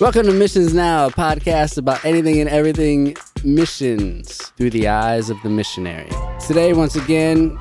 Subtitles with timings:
[0.00, 5.42] Welcome to Missions Now, a podcast about anything and everything missions through the eyes of
[5.42, 6.08] the missionary.
[6.46, 7.58] Today, once again,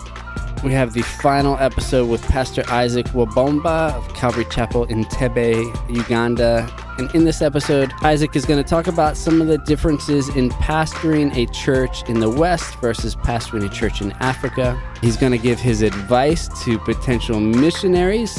[0.64, 6.70] we have the final episode with Pastor Isaac Wabomba of Calvary Chapel Entebbe, Uganda.
[7.00, 10.52] And in this episode, Isaac is going to talk about some of the differences in
[10.52, 14.80] pastoring a church in the West versus pastoring a church in Africa.
[15.02, 18.38] He's going to give his advice to potential missionaries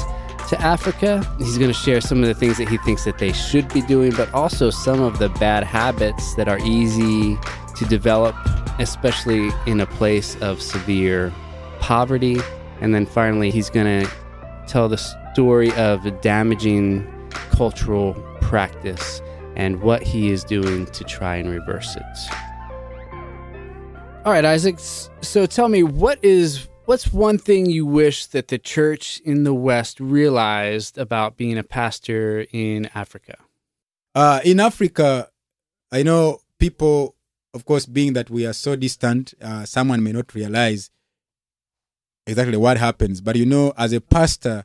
[0.49, 1.23] to Africa.
[1.39, 3.83] He's going to share some of the things that he thinks that they should be
[3.83, 7.37] doing, but also some of the bad habits that are easy
[7.77, 8.35] to develop,
[8.79, 11.33] especially in a place of severe
[11.81, 12.39] poverty.
[12.81, 14.11] And then finally, he's going to
[14.67, 14.97] tell the
[15.33, 17.07] story of a damaging
[17.51, 19.21] cultural practice
[19.57, 22.03] and what he is doing to try and reverse it.
[24.25, 24.79] All right, Isaac.
[24.79, 29.53] So tell me, what is what's one thing you wish that the church in the
[29.53, 33.37] West realized about being a pastor in Africa?
[34.15, 35.29] Uh, in Africa,
[35.93, 37.15] I know people,
[37.53, 40.91] of course, being that we are so distant, uh, someone may not realize
[42.27, 43.21] exactly what happens.
[43.21, 44.65] But you know, as a pastor,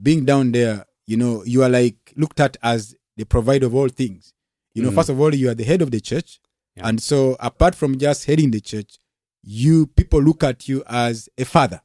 [0.00, 3.88] being down there, you know, you are like looked at as the provider of all
[3.88, 4.32] things.
[4.74, 4.94] You know, Mhm.
[4.94, 6.38] first of all, you are the head of the church.
[6.76, 6.86] Yeah.
[6.88, 8.96] And so apart from just heading the church,
[9.46, 11.80] you people look at you as a father.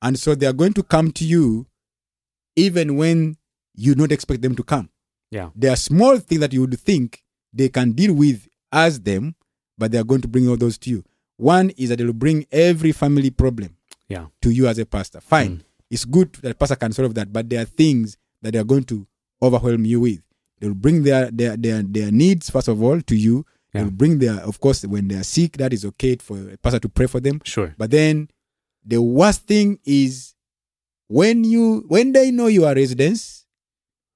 [0.00, 1.66] And so they are going to come to you
[2.56, 3.36] even when
[3.74, 4.90] you don't expect them to come.
[5.30, 5.50] Yeah.
[5.54, 9.34] There are small things that you would think they can deal with as them,
[9.78, 11.04] but they are going to bring all those to you.
[11.36, 13.76] One is that they will bring every family problem
[14.08, 14.26] Yeah.
[14.42, 15.20] to you as a pastor.
[15.20, 15.50] Fine.
[15.58, 15.60] Mm.
[15.90, 18.64] It's good that a pastor can solve that, but there are things that they are
[18.64, 19.06] going to
[19.42, 20.20] overwhelm you with.
[20.60, 23.44] They will bring their their their, their needs first of all to you.
[23.72, 23.84] They Yeah.
[23.84, 26.78] will bring their of course when they are sick, that is okay for a pastor
[26.80, 27.40] to pray for them.
[27.44, 27.74] Sure.
[27.78, 28.28] But then
[28.84, 30.34] the worst thing is
[31.08, 33.46] when you when they know you are residents,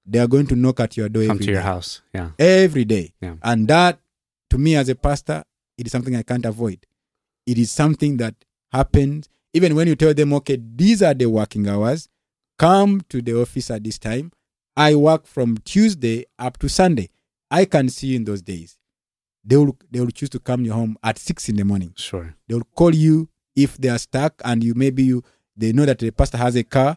[0.04, 1.60] they are going to knock at your door Come to your day.
[1.62, 2.02] house.
[2.14, 2.30] Yeah.
[2.38, 3.12] every day.
[3.20, 3.36] Yeah.
[3.42, 4.00] And that
[4.50, 5.42] to me as a pastor,
[5.78, 6.86] it is something I can't avoid.
[7.46, 8.34] It is something that
[8.72, 12.08] happens even when you tell them, okay, these are the working hours,
[12.58, 14.30] come to the office at this time.
[14.76, 17.08] I work from Tuesday up to Sunday.
[17.50, 18.76] I can see you in those days.
[19.48, 21.92] They will they will choose to come to your home at six in the morning
[21.96, 22.34] Sure.
[22.48, 25.22] they will call you if they are stuck and you maybe you
[25.56, 26.96] they know that the pastor has a car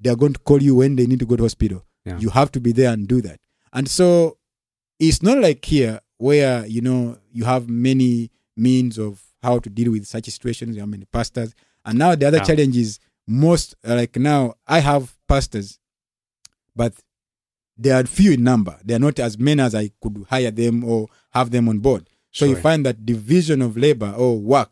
[0.00, 2.18] they are going to call you when they need to go to hospital Yeah.
[2.18, 3.40] you have to be there and do that
[3.72, 4.38] and so
[4.98, 9.90] it's not like here where you know you have many means of how to deal
[9.92, 12.44] with such situations you have many pastors and now the other Yeah.
[12.44, 15.78] challenge is most like now i have pastors
[16.76, 16.92] but
[17.82, 20.84] they are few in number they are not as many as i could hire them
[20.84, 24.70] or have them on board so you find that division of labor or work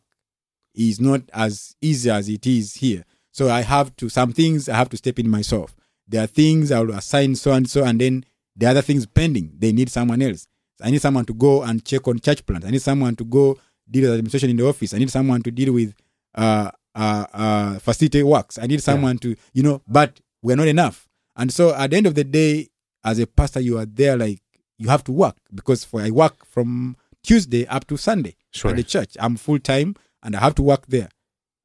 [0.75, 3.05] is not as easy as it is here.
[3.33, 5.75] So I have to some things I have to step in myself.
[6.07, 8.25] There are things I will assign so and so, and then
[8.57, 9.53] the other things pending.
[9.59, 10.47] They need someone else.
[10.81, 12.65] I need someone to go and check on church plans.
[12.65, 13.59] I need someone to go
[13.91, 14.95] deal with administration in the office.
[14.95, 15.95] I need someone to deal with
[16.35, 18.59] uh, uh, uh, facility works.
[18.59, 21.09] I need someone to, you know, but we're not enough.
[21.37, 22.69] And so at the end of the day,
[23.09, 24.41] as a pastor, you are there like
[24.79, 28.71] you have to work because for I work from Tuesday up to Sunday Sure.
[28.71, 29.17] at the church.
[29.19, 31.09] I'm full time and I have to work there.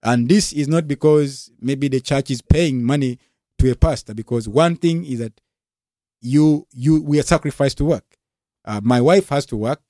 [0.02, 3.20] And this is not because maybe the church is paying money
[3.60, 5.40] to a pastor, because one thing is that
[6.22, 8.04] you you we are sacrificed to work.
[8.66, 9.82] Uh, my wife has to work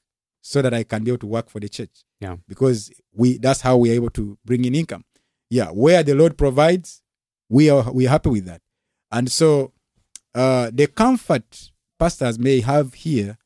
[0.42, 2.04] so that I can be able to work for the church.
[2.20, 2.38] Yeah.
[2.48, 5.04] Because we that's how we are able to bring in income.
[5.50, 7.02] Yeah, where the Lord provides,
[7.50, 8.62] we are we are happy with that.
[9.12, 9.73] And so
[10.36, 13.38] uh, the comfort pastors may have here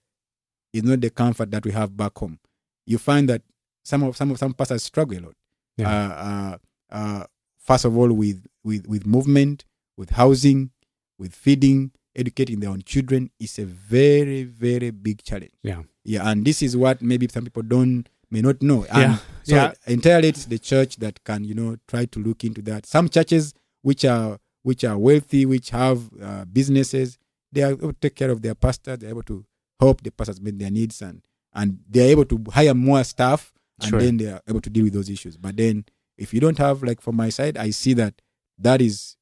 [0.74, 2.40] is not the comfort that we have back home.
[2.86, 3.42] You find that
[3.84, 5.34] some of some of some pastors struggle a lot.
[5.78, 5.90] Yeah.
[5.90, 6.58] Uh, uh,
[6.96, 7.24] uh,
[7.60, 9.66] first of all, with with with movement,
[9.98, 10.72] with housing,
[11.20, 15.52] with feeding, educating their own children is a very very big challenge.
[15.64, 15.84] Yeah.
[16.04, 18.86] Yeah, and this is what maybe some people don't may not know.
[18.90, 19.18] And Yeah.
[19.44, 19.74] So Yeah.
[19.86, 22.86] entirely it's the church that can you know try to look into that.
[22.86, 27.18] Some churches which are which are wealthy, which have uh, businesses,
[27.54, 28.98] they are able to take care of their pastor.
[28.98, 29.46] They're able to
[29.80, 31.22] help the pastors meet their needs and
[31.54, 34.02] and they're able to hire more staff and Sure.
[34.02, 35.38] then they are able to deal with those issues.
[35.38, 35.86] But then
[36.18, 38.22] if you don't have like from my side, I see that
[38.60, 39.16] that is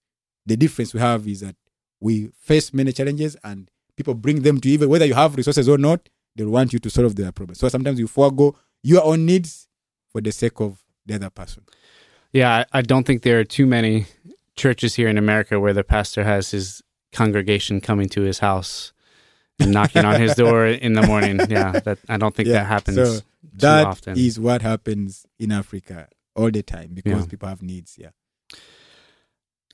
[0.48, 1.56] the difference we have is that
[2.00, 5.70] we face many challenges and people bring them to you even whether you have resources
[5.70, 7.60] or not, they'll want you to solve their problems.
[7.60, 9.68] So sometimes you forego your own needs
[10.12, 11.64] for the sake of the other person.
[12.34, 14.08] Yeah, I don't think there are too many
[14.56, 16.82] churches here in America where the pastor has his
[17.12, 18.94] congregation coming to his house
[19.60, 21.40] and knocking on his door in the morning.
[21.50, 23.26] Yeah, that I don't think that happens So too
[23.60, 24.18] that often.
[24.18, 27.30] is what happens in Africa all the time because Yeah.
[27.30, 27.98] people have needs.
[27.98, 28.10] Yeah.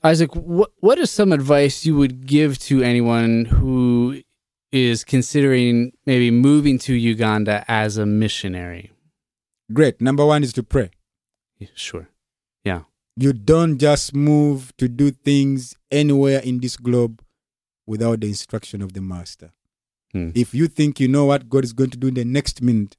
[0.04, 4.20] Isaac, what what is some advice you would give to anyone who
[4.72, 8.90] is considering maybe moving to Uganda as a missionary?
[9.72, 10.00] Great.
[10.00, 10.90] Number one is to pray.
[11.58, 12.08] Yeah, Sure.
[13.16, 17.22] You don't just move to do things anywhere in this globe
[17.86, 19.50] without the instruction of the master.
[20.12, 20.30] Hmm.
[20.34, 22.96] If you think you know what God is going to do in the next minute,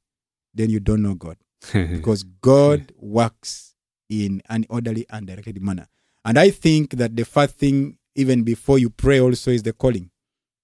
[0.53, 1.37] then you don't know God.
[1.73, 3.75] because God works
[4.09, 5.87] in an orderly and directed manner.
[6.25, 10.09] And I think that the first thing, even before you pray, also is the calling.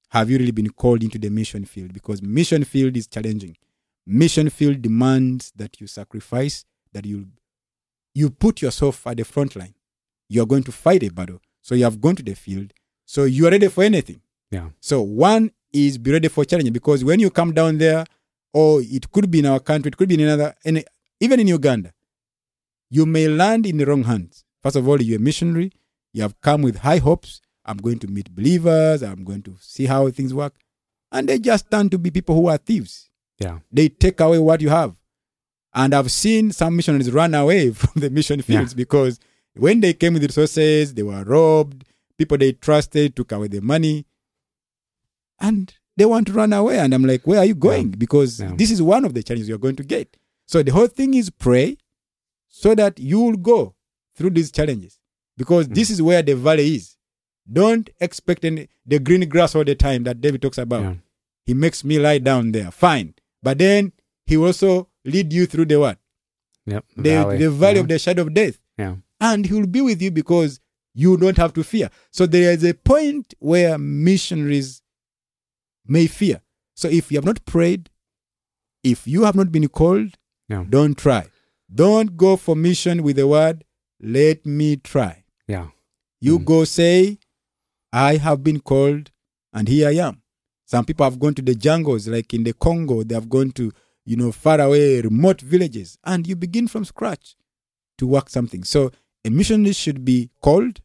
[0.09, 1.93] Have you really been called into the mission field?
[1.93, 3.55] Because mission field is challenging.
[4.05, 7.27] Mission field demands that you sacrifice, that you
[8.13, 9.73] you put yourself at the front line.
[10.29, 11.39] You are going to fight a battle.
[11.61, 12.73] So you have gone to the field.
[13.05, 14.21] So you are ready for anything.
[14.51, 14.69] yeah.
[14.79, 18.05] So one is be ready for challenge because when you come down there,
[18.53, 20.55] or it could be in our country, it could be in another,
[21.19, 21.93] even in Uganda,
[22.89, 24.43] you may land in the wrong hands.
[24.63, 25.71] First of all, you're a missionary.
[26.13, 27.41] You have come with high hopes.
[27.65, 29.03] I'm going to meet believers.
[29.03, 30.55] I'm going to see how things work.
[31.11, 33.09] And they just turn to be people who are thieves.
[33.39, 33.59] Yeah.
[33.71, 34.95] They take away what you have.
[35.73, 39.19] And I've seen some missionaries run away from the mission fields because
[39.55, 41.85] when they came with resources, they were robbed.
[42.17, 44.05] People they trusted took away their money.
[45.39, 46.79] And they want to run away.
[46.79, 47.91] And I'm like, where are you going?
[47.91, 48.53] Because Yeah.
[48.55, 50.17] this is one of the challenges you're going to get.
[50.47, 51.77] So the whole thing is pray
[52.47, 53.75] so that you will go
[54.15, 54.99] through these challenges.
[55.37, 55.73] Because Hmm.
[55.73, 56.97] this is where the valley is.
[57.51, 60.81] Don't expect any, the green grass all the time that David talks about.
[60.83, 60.95] Yeah.
[61.45, 62.69] He makes me lie down there.
[62.71, 63.15] Fine.
[63.41, 63.93] But then
[64.25, 65.97] he also lead you through the what?
[66.65, 66.85] Yep.
[66.97, 67.81] The valley, the valley yeah.
[67.81, 68.59] of the shadow of death.
[68.77, 68.95] Yeah.
[69.19, 70.59] And he will be with you because
[70.93, 71.89] you don't have to fear.
[72.11, 74.81] So there is a point where missionaries
[75.85, 76.41] may fear.
[76.75, 77.89] So if you have not prayed,
[78.83, 80.17] if you have not been called,
[80.47, 80.65] Yeah.
[80.69, 81.27] don't try.
[81.73, 83.63] Don't go for mission with the word,
[83.99, 85.23] let me try.
[85.47, 85.67] Yeah.
[86.21, 86.45] You Mm.
[86.45, 87.19] go say,
[87.91, 89.11] I have been called
[89.53, 90.21] and here I am.
[90.65, 93.71] Some people have gone to the jungles, like in the Congo, they have gone to,
[94.09, 97.35] you know, far away, remote villages, and you begin from scratch
[97.99, 98.63] to work something.
[98.63, 98.91] So
[99.23, 100.81] a missionary should be called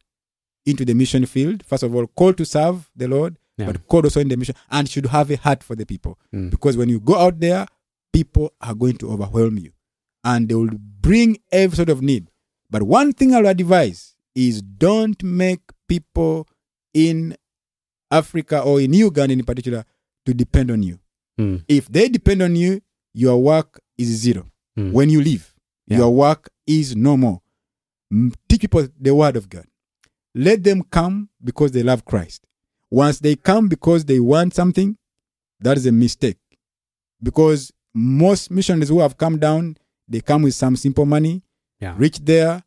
[0.65, 1.65] into the mission field.
[1.65, 3.65] First of all, called to serve the Lord, Yeah.
[3.67, 6.19] but called also in the mission, and should have a heart for the people.
[6.33, 6.51] Mm.
[6.51, 7.65] Because when you go out there,
[8.13, 9.71] people are going to overwhelm you
[10.23, 10.69] and they will
[11.01, 12.29] bring every sort of need.
[12.69, 16.47] But one thing I'll advise is don't make people
[16.93, 17.35] in
[18.11, 19.83] Africa or in Uganda in particular
[20.25, 20.99] to depend on you.
[21.39, 21.63] Mm.
[21.67, 22.81] If they depend on you,
[23.15, 24.43] your work is zero.
[24.77, 24.91] Mm.
[24.91, 25.53] When you leave,
[25.87, 25.99] Yeah.
[25.99, 27.41] your work is no more.
[28.49, 29.65] Teach people the word of God.
[30.33, 32.45] Let them come because they love Christ.
[32.91, 34.97] Once they come because they want something,
[35.61, 36.37] that is a mistake.
[37.23, 39.77] Because most missionaries who have come down,
[40.07, 41.41] they come with some simple money,
[41.79, 41.95] Yeah.
[41.97, 42.63] reach there,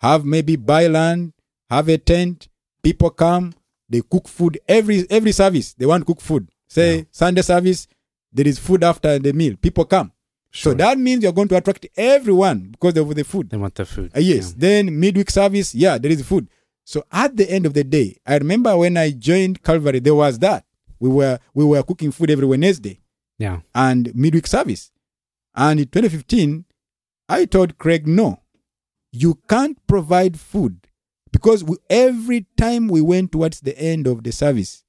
[0.00, 1.32] have maybe buy land,
[1.70, 2.48] have a tent,
[2.82, 3.54] people come,
[3.88, 5.74] they cook food every every service.
[5.74, 6.48] They want to cook food.
[6.68, 7.04] Say Yeah.
[7.12, 7.86] Sunday service,
[8.36, 9.54] there is food after the meal.
[9.60, 10.12] People come.
[10.50, 10.72] Sure.
[10.72, 13.50] So that means you're going to attract everyone because of the food.
[13.50, 14.12] they want the food.
[14.16, 14.52] Uh, yes.
[14.52, 16.48] Then midweek service, yeah, there is food.
[16.84, 20.38] So at the end of the day, I remember when I joined Calvary, there was
[20.38, 20.64] that.
[21.00, 23.00] We were we were cooking food every Wednesday
[23.38, 23.60] Yeah.
[23.74, 24.90] and midweek service.
[25.54, 26.64] And in 2015,
[27.28, 28.40] I told Craig, no,
[29.12, 30.86] you can't provide food
[31.32, 34.84] because we, every time we went towards the end of the service,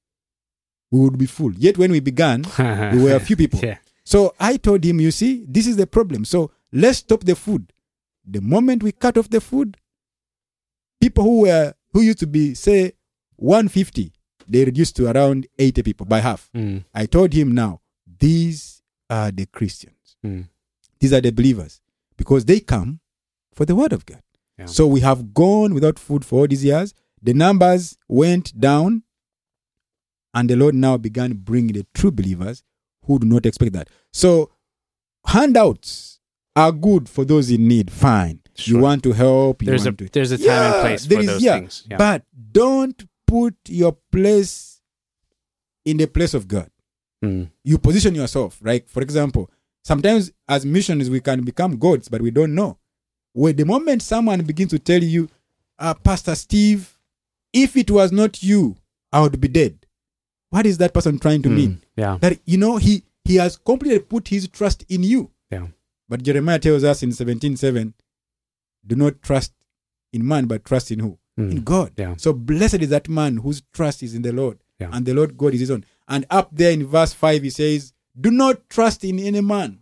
[0.92, 1.54] we would be full.
[1.54, 3.60] Yet when we began, we were a few people.
[3.62, 3.78] Yeah.
[4.04, 6.24] So I told him, you see, this is the problem.
[6.26, 7.74] So let's stop the food.
[8.26, 9.78] The moment we cut off the food,
[11.02, 12.94] people who were who used to be say
[13.38, 14.12] 150,
[14.48, 16.50] they reduced to around 80 people by half.
[16.56, 16.86] Mm.
[16.94, 17.82] I told him now,
[18.20, 20.18] these are the Christians.
[20.26, 20.48] Mm.
[21.00, 21.82] These are the believers
[22.18, 23.00] because they come
[23.54, 24.22] for the word of God.
[24.58, 24.66] Yeah.
[24.66, 26.94] So we have gone without food for all these years.
[27.22, 29.04] The numbers went down,
[30.38, 32.64] and the Lord now began bringing the true believers
[33.06, 33.90] who do not expect that.
[34.14, 34.52] So
[35.26, 36.20] handouts
[36.56, 37.92] are good for those in need.
[37.92, 38.42] Fine.
[38.56, 38.78] Sure.
[38.78, 39.62] You want to help.
[39.62, 41.84] You There's a to there's a time and place there for is- those yeah, things.
[41.90, 41.98] Yeah.
[41.98, 44.82] But don't put your place
[45.86, 46.70] in the place of God.
[47.24, 47.50] Mm.
[47.64, 48.88] You position yourself, right?
[48.90, 49.50] For example,
[49.84, 52.78] sometimes as missionaries we can become gods, but we don't know.
[53.34, 55.30] When the moment someone begins to tell you,
[55.80, 56.98] uh, Pastor Steve,
[57.54, 58.76] if it was not you,
[59.12, 59.87] I would be dead.
[60.50, 61.56] What is that person trying to Mm.
[61.56, 61.82] mean?
[61.96, 62.18] Yeah.
[62.22, 65.32] That you know he he has completely put his trust in you.
[65.52, 65.68] Yeah.
[66.10, 67.94] But Jeremiah tells us in 17:7,
[68.86, 69.52] do not trust
[70.14, 71.18] in man, but trust in who?
[71.38, 71.52] Mm.
[71.52, 71.92] In God.
[71.98, 72.16] Yeah.
[72.18, 74.90] So blessed is that man whose trust is in the Lord, Yeah.
[74.94, 75.84] and the Lord God is his own.
[76.08, 79.80] And up there in verse 5, he says, Do not trust in any man,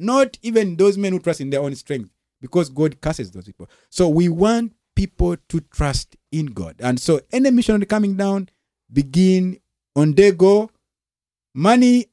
[0.00, 2.10] not even those men who trust in their own strength,
[2.40, 3.68] because God curses those people.
[3.90, 6.76] So we want people to trust in God.
[6.80, 8.48] And so any missionary coming down,
[8.92, 9.58] begin
[9.96, 10.70] on day go,
[11.54, 12.06] money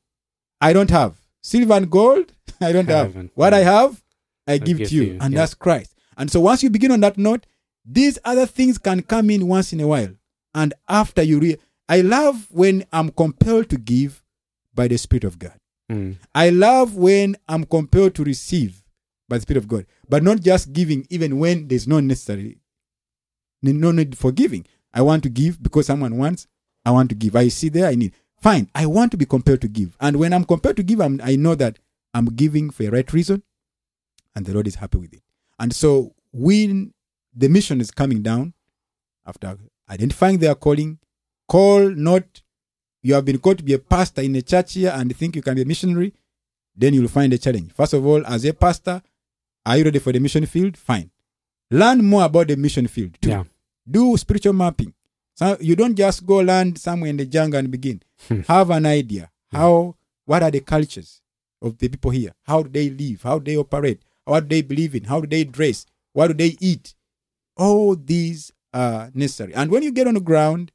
[0.59, 1.15] I don't have.
[1.41, 3.07] Silver and gold, I don't have.
[3.13, 3.53] Haven't, What.
[3.53, 4.01] I have,
[4.47, 5.03] I give, give to you.
[5.03, 5.39] you, And yeah.
[5.39, 5.95] that's Christ.
[6.17, 7.45] And so once you begin on that note,
[7.83, 10.09] these other things can come in once in a while.
[10.53, 11.57] And after you re-
[11.89, 14.23] I love when I'm compelled to give
[14.73, 15.53] by the Spirit of God.
[15.91, 16.17] Mm.
[16.35, 18.83] I love when I'm compelled to receive
[19.27, 22.59] by the Spirit of God, but not just giving even when there's no necessary,
[23.63, 24.65] no need for giving.
[24.93, 26.47] I want to give because someone wants.
[26.85, 27.35] I want to give.
[27.35, 27.87] I see there.
[27.87, 28.13] I need.
[28.37, 28.69] Fine.
[28.73, 31.35] I want to be compelled to give, and when I'm compelled to give, I'm, I
[31.35, 31.77] know that
[32.13, 33.43] I'm giving for a right reason,
[34.35, 35.21] and the Lord is happy with it.
[35.59, 36.93] And so when
[37.35, 38.53] the mission is coming down,
[39.25, 39.57] after
[39.89, 40.97] identifying their calling,
[41.47, 42.41] call not
[43.03, 45.41] you have been called to be a pastor in a church here and think you
[45.41, 46.13] can be a missionary,
[46.75, 47.71] then you'll find a challenge.
[47.73, 49.01] First of all, as a pastor,
[49.65, 50.77] are you ready for the mission field?
[50.77, 51.11] Fine.
[51.69, 53.29] Learn more about the mission field too.
[53.29, 53.43] Yeah.
[53.89, 54.93] Do spiritual mapping.
[55.35, 58.01] So you don't just go land somewhere in the jungle and begin.
[58.27, 58.41] Hmm.
[58.47, 59.29] Have an idea.
[59.51, 59.95] How
[60.25, 61.21] what are the cultures
[61.61, 62.33] of the people here?
[62.43, 63.23] How do they live?
[63.23, 64.01] How do they operate?
[64.25, 65.05] What do they believe in?
[65.05, 65.85] How do they dress?
[66.13, 66.93] What do they eat?
[67.57, 69.53] All these are necessary.
[69.53, 70.71] And when you get on the ground,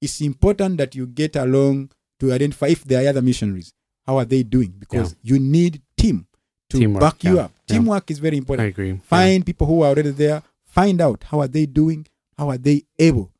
[0.00, 3.72] it's important that you get along to identify if there are other missionaries.
[4.06, 4.74] How are they doing?
[4.78, 6.26] Because you need team
[6.70, 7.52] to Teamwork, back you yeah, up.
[7.68, 7.76] yeah.
[7.76, 8.66] Teamwork is very important.
[8.66, 9.00] I agree.
[9.04, 10.42] Find people who are already there.
[10.66, 12.06] Find out how are they doing.
[12.36, 13.30] How are they able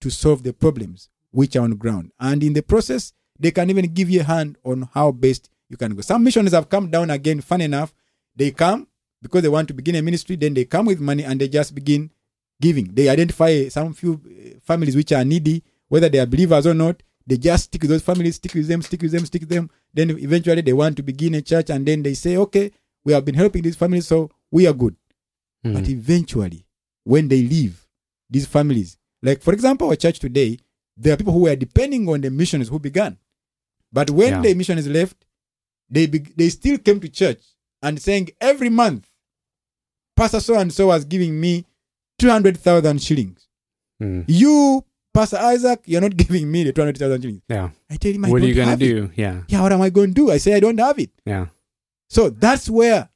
[0.00, 2.12] to solve the problems which are on the ground.
[2.18, 5.76] And in the process, they can even give you a hand on how best you
[5.76, 6.02] can go.
[6.02, 7.40] Some missionaries have come down again.
[7.40, 7.94] Fun enough,
[8.36, 8.88] they come
[9.22, 10.36] because they want to begin a ministry.
[10.36, 12.10] Then they come with money and they just begin
[12.60, 12.92] giving.
[12.92, 17.02] They identify some few uh, families which are needy, whether they are believers or not.
[17.26, 19.70] They just stick with those families, stick with them, stick with them, stick with them.
[19.94, 22.72] Then eventually they want to begin a church, and then they say, "Okay,
[23.04, 24.96] we have been helping these families, so we are good."
[25.64, 25.74] Mm.
[25.74, 26.66] But eventually,
[27.04, 27.86] when they leave
[28.28, 30.58] these families, like for example, our church today,
[30.96, 33.16] there are people who were depending on the missionaries who began.
[33.92, 34.40] But when Yeah.
[34.42, 35.24] the missionaries left,
[35.88, 37.40] they be, they still came to church
[37.82, 39.08] and saying every month,
[40.16, 41.64] Pastor so and so was giving me
[42.18, 43.48] two hundred thousand shillings.
[44.02, 44.24] Mm.
[44.28, 44.84] You,
[45.14, 47.42] Pastor Isaac, you're not giving me the two hundred thousand shillings.
[47.48, 47.70] Yeah.
[47.90, 48.84] I tell him, I What are you have it.
[48.86, 49.10] do?
[49.16, 49.42] Yeah.
[49.48, 50.30] Yeah, what am I going to do?
[50.30, 51.10] I say I don't have it.
[51.24, 51.46] Yeah.
[52.08, 53.08] So that's where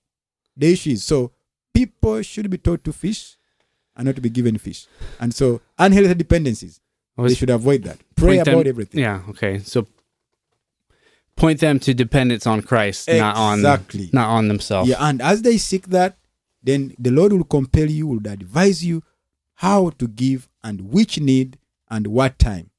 [0.57, 1.05] the issue is.
[1.05, 1.33] So
[1.75, 3.37] people should be taught to fish
[3.97, 4.87] and not to be given fish.
[5.21, 6.81] And so unhealthy dependencies,
[7.17, 7.99] was they should avoid that.
[8.17, 9.01] Pray point them- about everything.
[9.01, 9.23] Yeah.
[9.31, 9.59] Okay.
[9.61, 9.87] So
[11.37, 14.11] point them to dependence on Christ, not on Exactly.
[14.13, 14.89] not on themselves.
[14.89, 16.17] Yeah, and as they seek that,
[16.63, 19.03] then the Lord will compel you, will advise you
[19.55, 21.59] how to give and which need
[21.91, 22.71] and what time.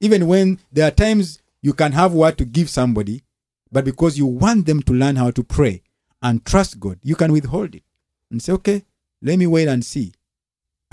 [0.00, 3.22] Even when there are times you can have what to give somebody,
[3.72, 5.82] but because you want them to learn how to pray
[6.22, 7.82] and trust God, you can withhold it
[8.30, 8.84] and say, okay,
[9.22, 10.12] let me wait and see.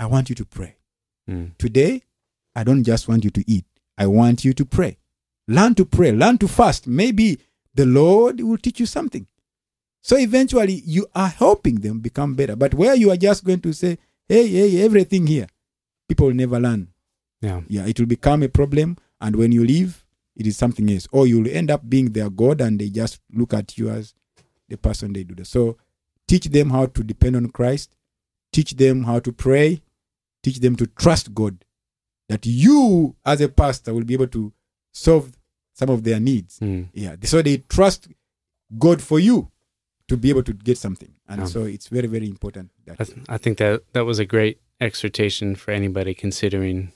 [0.02, 0.74] I want you to pray.
[1.30, 1.56] Mm.
[1.58, 2.02] Today,
[2.56, 3.64] I don't just want you to eat.
[3.96, 4.98] I want you to pray.
[5.46, 6.10] Learn to pray.
[6.10, 6.88] Learn to fast.
[6.88, 7.38] Maybe
[7.72, 9.28] the Lord will teach you something.
[10.02, 12.56] So eventually, you are helping them become better.
[12.56, 13.96] But where you are just going to say,
[14.28, 15.46] hey, hey, everything here,
[16.08, 16.88] people will never learn.
[17.40, 17.60] Yeah.
[17.68, 18.96] Yeah, it will become a problem.
[19.20, 20.04] And when you leave,
[20.34, 21.06] it is something else.
[21.12, 24.14] Or you'll end up being their God and they just look at you as
[24.68, 25.46] the person they do that.
[25.46, 25.78] So
[26.26, 27.94] teach them how to depend on Christ.
[28.52, 29.80] Teach them how to pray.
[30.42, 31.64] Teach them to trust God.
[32.28, 34.52] That you, as a pastor, will be able to
[34.92, 35.32] solve
[35.74, 36.58] some of their needs.
[36.60, 36.88] Mm.
[36.92, 37.16] Yeah.
[37.24, 38.08] So they trust
[38.78, 39.50] God for you
[40.08, 41.12] to be able to get something.
[41.28, 42.70] And so it's very, very important.
[42.86, 46.92] That, I, th- I think that that was a great exhortation for anybody considering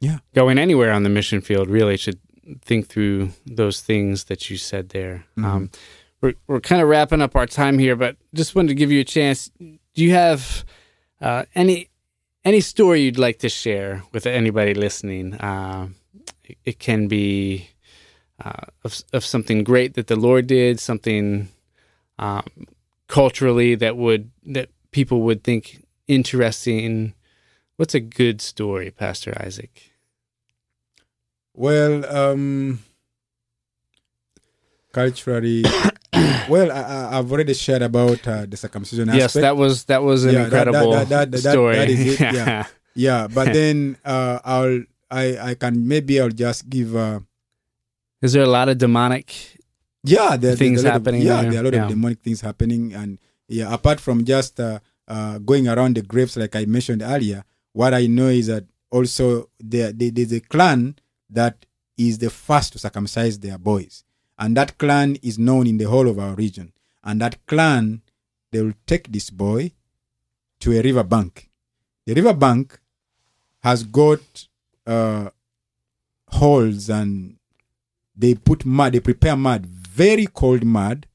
[0.00, 0.18] Yeah.
[0.34, 2.18] going anywhere on the mission field really should
[2.62, 5.44] think through those things that you said there Mhm.
[5.44, 5.70] um,
[6.20, 9.00] we're, we're kind of wrapping up our time here but just wanted to give you
[9.00, 10.64] a chance do you have
[11.20, 11.88] uh, any
[12.44, 15.88] any story you'd like to share with anybody listening uh,
[16.44, 17.70] it, it can be
[18.44, 21.48] uh, of, of something great that the lord did something
[22.18, 22.44] um,
[23.08, 27.14] culturally that would that people would think interesting.
[27.76, 29.92] What's a good story pastor isaac?
[31.54, 32.80] Well, um,
[34.92, 35.64] culturally,
[36.48, 39.20] well, I, I've already shared about uh, the circumcision aspect.
[39.20, 42.20] yes that was that was an Yeah, incredible that- that- that- story that is it,
[42.20, 42.66] yeah.
[42.94, 46.94] yeah, but then uh, I'll I I can maybe I'll just give.
[46.96, 47.20] Uh,
[48.22, 49.34] is there a lot of demonic
[50.06, 51.82] yeah, there, Things happening Of, yeah, there, there are a lot yeah.
[51.84, 56.36] of demonic things happening, and yeah, apart from just uh, uh, going around the graves
[56.36, 60.96] like I mentioned earlier, what I know is that also there, there there's a clan
[61.30, 61.64] that
[61.96, 64.04] is the first to circumcise their boys,
[64.38, 66.72] and that clan is known in the whole of our region,
[67.02, 68.02] and that clan
[68.52, 69.72] they will take this boy
[70.60, 71.50] to a river bank.
[72.06, 72.78] The river bank
[73.62, 74.20] has got
[74.86, 75.30] uh,
[76.28, 77.36] holes and
[78.16, 81.06] they put mud, they prepare mud, very cold mud.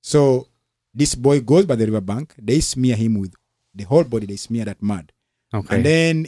[0.00, 0.48] So
[0.92, 2.34] this boy goes by the river bank.
[2.38, 3.34] they smear him with
[3.74, 5.12] the whole body, they smear that mud.
[5.54, 5.76] Okay.
[5.76, 6.26] And then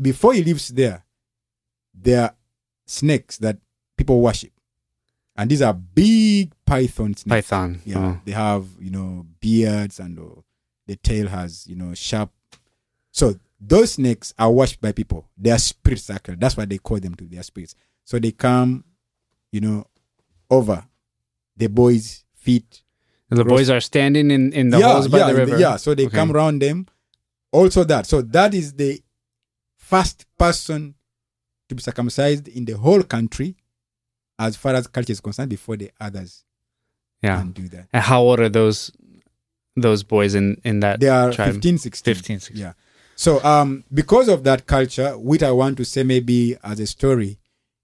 [0.00, 1.04] before he leaves there,
[1.94, 2.34] there are
[2.86, 3.58] snakes that
[3.96, 4.52] people worship.
[5.36, 7.48] And these are big python snakes.
[7.48, 7.80] Python.
[7.84, 7.98] Yeah.
[7.98, 8.20] Oh.
[8.24, 10.40] They have, you know, beards and uh,
[10.86, 12.30] the tail has, you know, sharp.
[13.12, 15.28] So those snakes are worshipped by people.
[15.36, 16.36] They are spirit actually.
[16.36, 17.74] That's why they call them to their spirits.
[18.04, 18.84] So they come,
[19.52, 19.86] you know,
[20.50, 20.84] over
[21.56, 22.82] the boys' feet.
[23.28, 25.58] The boys are standing in, in the yeah, holes by yeah, the river.
[25.58, 25.76] yeah.
[25.76, 26.14] So they Okay.
[26.16, 26.86] come around them.
[27.50, 28.06] Also that.
[28.06, 29.02] So that is the
[29.76, 30.94] first person
[31.68, 33.56] to be circumcised in the whole country
[34.38, 36.44] as far as culture is concerned before the others
[37.22, 37.38] Yeah.
[37.38, 37.88] can do that.
[37.92, 38.90] And how old are those
[39.76, 41.52] those boys in in that They are tribe?
[41.54, 42.14] 15, 16.
[42.14, 42.62] 15, 16.
[42.62, 42.72] Yeah.
[43.14, 47.38] So um because of that culture, which I want to say maybe as a story,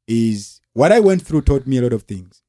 [0.06, 2.42] is what I went through taught me a lot of things.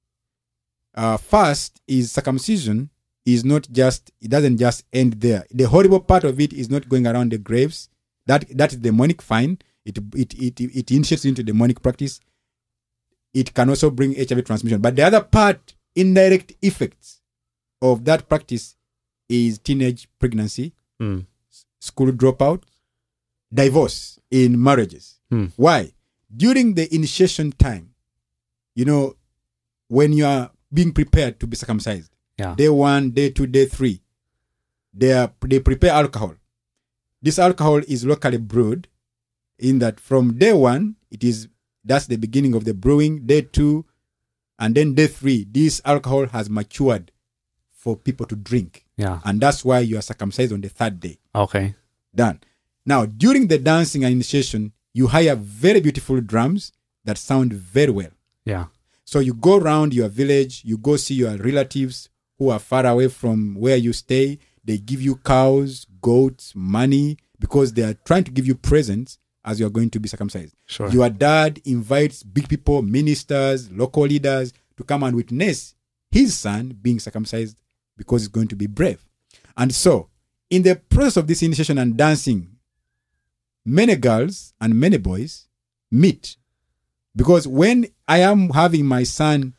[0.96, 2.90] Uh first is circumcision
[3.26, 5.46] is not just it doesn't just end there.
[5.52, 7.90] The horrible part of it is not going around the graves.
[8.28, 9.60] That that is demonic fine.
[9.86, 12.20] It it it it initiates into demonic practice.
[13.34, 14.82] It can also bring HIV transmission.
[14.82, 17.22] But the other part, indirect effects
[17.82, 18.76] of that practice
[19.30, 21.26] is teenage pregnancy, Mm.
[21.80, 22.64] school dropout,
[23.54, 25.20] divorce in marriages.
[25.30, 25.46] Hmm.
[25.56, 25.94] Why?
[26.36, 27.94] During the initiation time,
[28.76, 29.16] you know,
[29.88, 32.56] when you are being prepared to be circumcised, Yeah.
[32.56, 34.02] day one, day two, day three,
[34.94, 36.36] they are they prepare alcohol.
[37.22, 38.88] This alcohol is locally brewed,
[39.60, 41.48] in that from day one it is
[41.84, 43.26] that's the beginning of the brewing.
[43.26, 43.86] Day two,
[44.60, 47.12] and then day three, this alcohol has matured
[47.72, 49.20] for people to drink, Yeah.
[49.26, 51.76] and that's why you are circumcised on the third day Okay.
[52.16, 52.40] done.
[52.86, 56.72] Now, during the dancing and initiation, you hire very beautiful drums
[57.04, 58.12] that sound very well.
[58.46, 58.66] Yeah.
[59.06, 63.08] So you go around your village, you go see your relatives who are far away
[63.10, 64.40] from where you stay.
[64.64, 69.60] They give you cows, goats, money because they are trying to give you presents as
[69.60, 70.56] you are going to be circumcised.
[70.66, 70.90] Sure.
[70.90, 75.76] Your dad invites big people, ministers, local leaders to come and witness
[76.12, 77.60] his son being circumcised
[77.98, 79.06] because he's going to be brave.
[79.58, 80.10] And so,
[80.50, 82.58] in the process of this initiation and dancing,
[83.66, 85.48] many girls and many boys
[85.92, 86.38] meet.
[87.16, 89.54] Because when I am having my son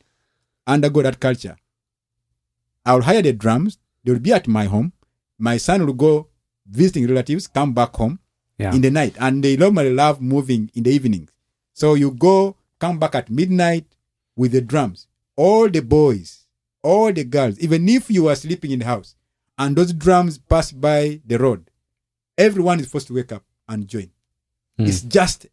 [0.66, 1.57] undergo that culture,
[2.87, 4.92] I'll hire the drums, they will be at my home.
[5.38, 6.29] My son will go
[6.66, 8.18] visiting relatives, come back home
[8.59, 8.73] Yeah.
[8.75, 9.17] in the night.
[9.21, 11.31] And they normally love moving in the evenings.
[11.73, 13.87] So you go, come back at midnight
[14.37, 15.07] with the drums.
[15.37, 16.47] All the boys,
[16.83, 19.17] all the girls, even if you are sleeping in the house
[19.59, 21.69] and those drums pass by the road,
[22.38, 24.11] everyone is supposed to wake up and join.
[24.79, 24.85] Hmm.
[24.87, 25.47] It's just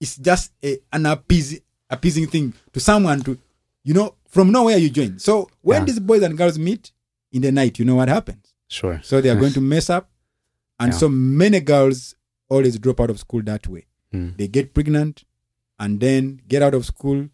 [0.00, 1.60] it's just a, an appeasing,
[1.90, 3.38] appeasing thing to someone to,
[3.84, 5.18] you know, from nowhere you join.
[5.18, 5.84] So when Yeah.
[5.86, 6.90] these boys and girls meet
[7.32, 8.54] in the night, you know what happens.
[8.66, 8.98] Sure.
[9.04, 10.08] So they are going to mess up.
[10.78, 10.98] And Yeah.
[10.98, 12.14] so many girls
[12.50, 13.86] always drop out of school that way.
[14.12, 14.36] Mm.
[14.36, 15.24] They get pregnant
[15.78, 17.28] and then get out of school.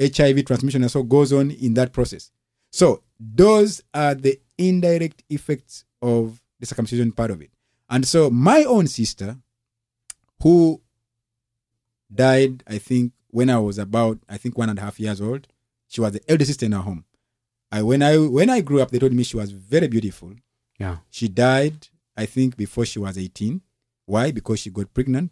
[0.00, 2.30] HIV transmission and so goes on in that process.
[2.72, 7.50] So those are the indirect effects of the circumcision part of it.
[7.90, 9.36] And so my own sister,
[10.42, 10.80] who
[12.12, 15.46] died, I think, when I was about, I think, one and a half years old,
[15.86, 17.04] she was the eldest sister in our home.
[17.72, 20.32] I when I when I grew up, they told me she was very beautiful.
[20.78, 20.98] Yeah.
[21.10, 23.60] She died, I think, before she was 18.
[24.10, 24.32] Why?
[24.32, 25.30] Because she got pregnant.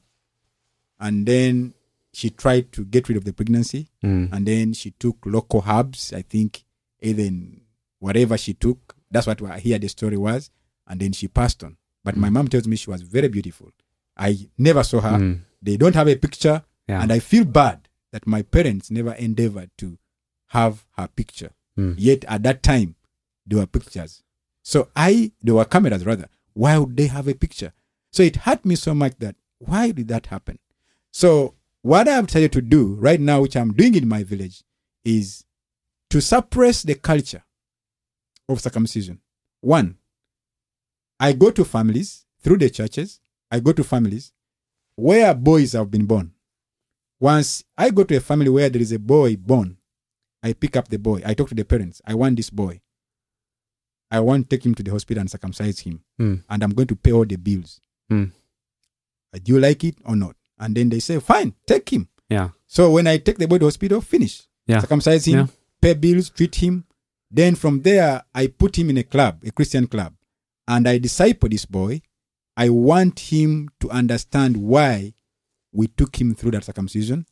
[1.01, 1.75] And then
[2.13, 3.89] she tried to get rid of the pregnancy.
[4.05, 4.33] Mm.
[4.33, 6.65] And then she took local herbs, I think,
[7.01, 7.63] in
[7.99, 8.95] whatever she took.
[9.11, 10.51] That's what I hear the story was.
[10.87, 11.77] And then she passed on.
[12.05, 13.71] But my mom tells me she was very beautiful.
[14.17, 15.19] I never saw her.
[15.19, 15.41] Mm.
[15.61, 16.63] They don't have a picture.
[16.89, 17.03] Yeah.
[17.03, 19.99] And I feel bad that my parents never endeavored to
[20.49, 21.51] have her picture.
[21.77, 21.97] Mm.
[21.99, 22.95] Yet at that time,
[23.45, 24.23] there were pictures.
[24.63, 26.29] So I, there were cameras rather.
[26.55, 27.73] Why would they have a picture?
[28.13, 30.59] So it hurt me so much that why did that happen?
[31.13, 34.63] So what I've decided to do right now, which I'm doing in my village,
[35.05, 35.45] is
[36.11, 37.43] to suppress the culture
[38.49, 39.21] of circumcision.
[39.61, 39.97] One,
[41.21, 43.21] I go to families through the churches.
[43.51, 44.33] I go to families
[44.97, 46.33] where boys have been born.
[47.21, 49.77] Once I go to a family where there is a boy born,
[50.43, 51.21] I pick up the boy.
[51.25, 52.01] I talk to the parents.
[52.05, 52.81] I want this boy.
[54.11, 56.03] I want to take him to the hospital and circumcise him.
[56.21, 56.45] Mm.
[56.49, 57.81] And I'm going to pay all the bills.
[58.11, 58.31] Mm.
[59.43, 60.37] Do you like it or not?
[60.59, 62.09] And then they say, fine, take him.
[62.29, 62.51] Yeah.
[62.67, 64.43] So when I take the boy to hospital, finish.
[64.67, 64.81] Yeah.
[64.81, 65.47] Circumcise him, Yeah.
[65.81, 66.85] pay bills, treat him.
[67.31, 70.15] Then from there, I put him in a club, a Christian club,
[70.67, 72.01] and I disciple this boy.
[72.57, 75.15] I want him to understand why
[75.73, 77.27] we took him through that circumcision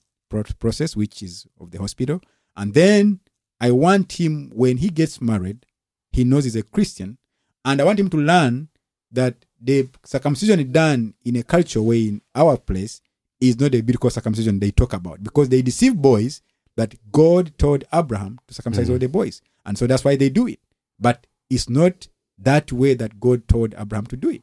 [0.58, 2.20] process, which is of the hospital.
[2.56, 3.20] And then
[3.60, 5.64] I want him, when he gets married,
[6.12, 7.18] he knows he's a Christian.
[7.64, 8.68] And I want him to learn
[9.12, 13.00] that the circumcision done in a culture way in our place
[13.40, 16.42] is not a biblical circumcision they talk about because they deceive boys
[16.76, 18.92] that God told Abraham to circumcise mm-hmm.
[18.92, 19.40] all the boys.
[19.64, 20.60] And so that's why they do it.
[21.00, 24.42] But it's not that way that God told Abraham to do it.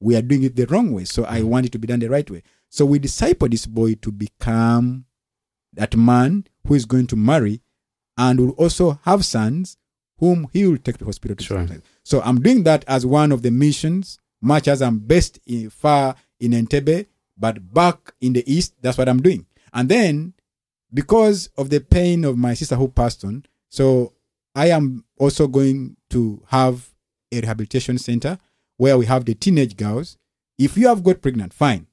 [0.00, 1.04] We are doing it the wrong way.
[1.04, 2.42] So I want it to be done the right way.
[2.68, 5.06] So we disciple this boy to become
[5.72, 7.60] that man who is going to marry
[8.16, 9.76] and will also have sons
[10.18, 11.58] whom he will take to hospital to Sure.
[11.58, 11.82] circumcise.
[12.04, 16.14] So I'm doing that as one of the missions, much as I'm based in, far
[16.40, 19.46] in Entebbe, but back in the east, that's what I'm doing.
[19.72, 20.34] And then
[20.92, 24.12] because of the pain of my sister who passed on, so
[24.54, 26.90] I am also going to have
[27.32, 28.38] a rehabilitation center
[28.76, 30.16] where we have the teenage girls.
[30.58, 31.86] If you have got pregnant, fine.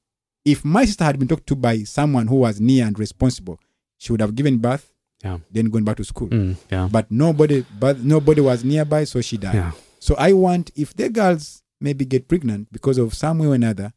[0.45, 3.59] If my sister had been talked to by someone who was near and responsible,
[3.97, 4.91] she would have given birth,
[5.23, 5.39] Yeah.
[5.51, 6.29] then going back to school.
[6.29, 6.87] Mm, yeah.
[6.91, 9.55] But nobody, but nobody was nearby, so she died.
[9.55, 9.71] Yeah.
[9.99, 13.93] So I want if the girls maybe get pregnant because of some way or another,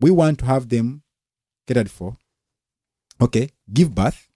[0.00, 1.02] we want to have them
[1.66, 2.16] catered for.
[3.20, 4.28] Okay, give birth,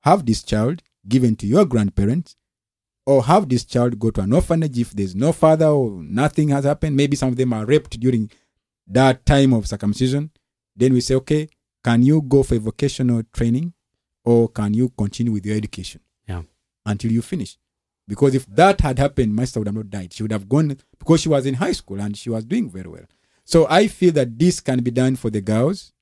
[0.00, 2.36] have this child given to your grandparents,
[3.04, 6.64] or have this child go to an orphanage if there's no father or nothing has
[6.64, 6.96] happened.
[6.96, 8.30] Maybe some of them are raped during
[8.86, 10.30] that time of circumcision.
[10.76, 11.48] Then we say, okay,
[11.84, 13.74] can you go for vocational training
[14.24, 16.00] or can you continue with your education?
[16.28, 16.42] Yeah.
[16.86, 17.58] Until you finish.
[18.08, 20.12] Because if that had happened, my sister would have not died.
[20.12, 22.88] She would have gone because she was in high school and she was doing very
[22.88, 23.04] well.
[23.44, 25.92] So I feel that this can be done for the girls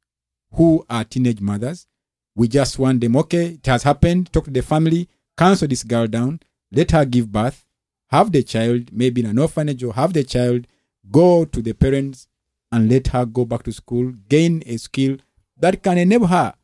[0.53, 1.87] who are teenage mothers.
[2.35, 4.33] We just want them, okay, it has happened.
[4.33, 6.41] Talk to the family, cancel this girl down,
[6.73, 7.67] let her give birth,
[8.09, 10.67] have the child, maybe in an orphanage, or have the child
[11.11, 12.29] go to the parents
[12.73, 15.17] and let her go back to school, gain a skill
[15.59, 16.55] that can enable her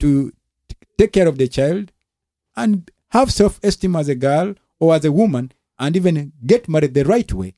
[0.00, 0.32] to
[0.68, 1.92] t- take care of the child
[2.56, 6.94] and have self esteem as a girl or as a woman and even get married
[6.94, 7.54] the right way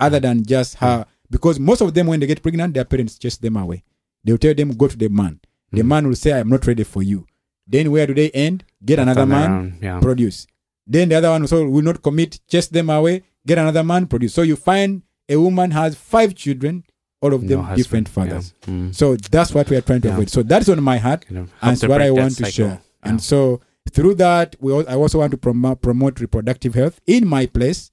[0.00, 1.06] other than just her.
[1.30, 3.84] Because most of them, when they get pregnant, their parents chase them away.
[4.24, 5.40] They'll tell them, go to the man.
[5.70, 7.26] The man will say, I'm not ready for you.
[7.66, 8.64] Then where do they end?
[8.84, 10.00] Get another man, Yeah.
[10.00, 10.46] produce.
[10.86, 14.32] Then the other one also will not commit, chase them away, get another man, produce.
[14.32, 16.84] So you find a woman has five children,
[17.20, 18.12] all of them different Yeah.
[18.14, 18.54] fathers.
[18.66, 18.94] Mm.
[18.94, 20.14] So that's what we are trying to Yeah.
[20.14, 20.30] avoid.
[20.30, 22.50] So that's on my heart, of help and what I want to cycle.
[22.50, 22.66] share.
[22.66, 23.10] Yeah.
[23.10, 27.26] And so through that, we al- I also want to promote, promote reproductive health in
[27.26, 27.90] my place.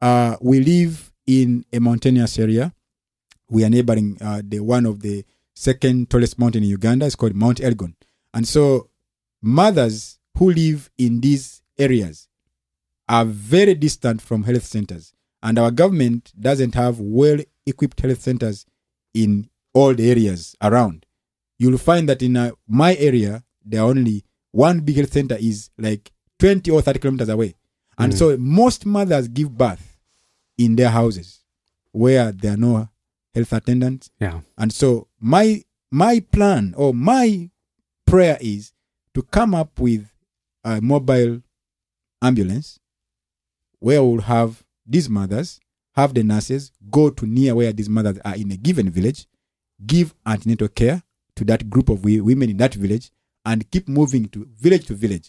[0.00, 2.72] Uh, we live in a mountainous area.
[3.50, 7.06] We are neighboring uh, the one of the second tallest mountain in Uganda.
[7.06, 7.94] It's called Mount Elgon.
[8.34, 8.90] And so
[9.42, 12.28] mothers who live in these areas
[13.08, 15.12] are very distant from health centers.
[15.42, 18.66] And our government doesn't have well equipped health centers
[19.14, 21.06] in all the areas around.
[21.58, 25.70] You'll find that in uh, my area, there are only one big health center is
[25.78, 27.54] like 20 or 30 kilometers away.
[27.98, 28.16] And Mm.
[28.18, 29.98] so most mothers give birth
[30.56, 31.44] in their houses
[31.92, 32.88] where there are no
[33.34, 34.10] health attendants.
[34.20, 34.40] Yeah.
[34.56, 37.50] And so my my plan or my
[38.06, 38.72] prayer is
[39.14, 40.06] to come up with
[40.64, 41.42] a mobile
[42.22, 42.78] ambulance
[43.80, 45.60] where we'll have these mothers,
[45.94, 49.26] have the nurses go to near where these mothers are in a given village,
[49.86, 51.02] give antenatal care
[51.36, 53.10] to that group of women in that village,
[53.48, 55.26] and keep moving to village to village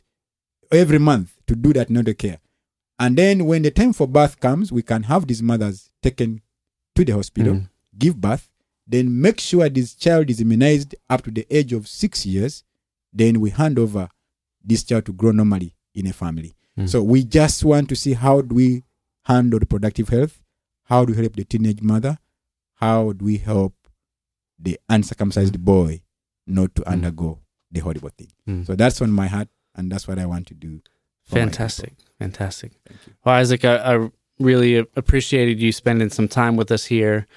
[0.71, 2.39] every month to do that antenatal care.
[3.03, 6.41] And then when the time for birth comes, we can have these mothers taken
[6.95, 7.69] to the hospital, Mm.
[8.03, 8.45] give birth,
[8.91, 12.63] then make sure this child is immunized up to the age of six years.
[13.19, 14.09] Then we hand over
[14.69, 16.51] this child to grow normally in a family.
[16.77, 16.89] Mm.
[16.89, 18.83] So we just want to see how do we
[19.31, 20.35] handle reproductive health?
[20.83, 22.17] How do we help the teenage mother?
[22.75, 23.73] How do we help
[24.57, 26.01] the uncircumcised boy
[26.47, 26.91] not to Mm.
[26.93, 27.39] undergo
[27.71, 28.31] the horrible thing?
[28.47, 28.65] Mm.
[28.65, 30.81] So that's on my heart, and that's what I want to do.
[31.25, 31.93] Fantastic.
[32.17, 32.71] Fantastic.
[33.23, 37.27] Well, Isaac, I, I really appreciated you spending some time with us here.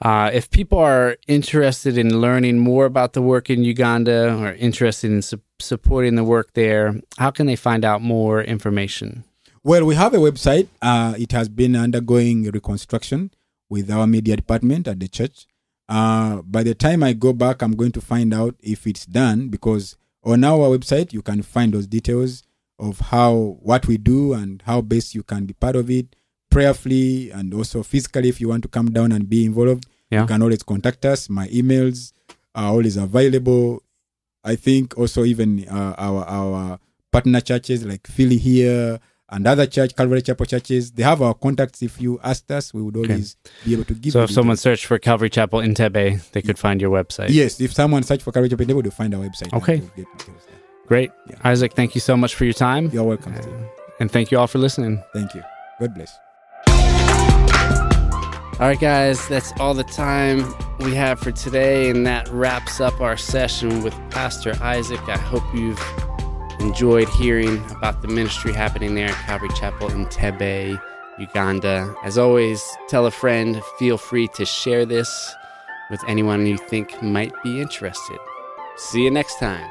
[0.00, 5.10] Uh, if people are interested in learning more about the work in Uganda or interested
[5.12, 9.22] in su- supporting the work there, how can they find out more information?
[9.62, 10.66] Well, we have a website.
[10.80, 13.30] Uh, it has been undergoing reconstruction
[13.68, 15.46] with our media department at the church.
[15.92, 19.48] Uh, by the time I go back, I'm going to find out if it's done
[19.48, 22.44] because on our website you can find those details
[22.78, 26.16] of how what we do and how best you can be part of it
[26.50, 29.84] prayerfully and also physically if you want to come down and be involved.
[30.10, 30.22] Yeah.
[30.22, 31.28] you can always contact us.
[31.28, 32.14] My emails
[32.54, 33.82] are always available.
[34.44, 36.78] I think also even uh, our our
[37.10, 38.98] partner churches like philly here
[39.32, 42.82] and other church calvary chapel churches they have our contacts if you asked us we
[42.82, 44.60] would always be able to give So you if someone details.
[44.60, 47.30] searched for Calvary Chapel Entebbe, they could find your website.
[47.30, 49.82] yes if someone searched for calvary chapel they would find our website Okay.
[49.96, 50.06] get.
[50.86, 51.10] Great.
[51.28, 51.36] Yeah.
[51.44, 52.90] Isaac, thank you so much for your time.
[52.92, 53.34] You're welcome.
[53.34, 53.40] Uh,
[54.00, 55.02] and thank you all for listening.
[55.14, 55.42] Thank you.
[55.80, 56.12] God bless.
[58.60, 60.44] All right, guys, that's all the time
[60.80, 65.00] we have for today, and that wraps up our session with Pastor Isaac.
[65.08, 65.78] I hope you've
[66.62, 70.80] enjoyed hearing about the ministry happening there at Calvary Chapel Entebbe,
[71.18, 71.94] Uganda.
[72.04, 75.34] As always, tell a friend, feel free to share this
[75.90, 78.18] with anyone you think might be interested.
[78.76, 79.68] See you next time.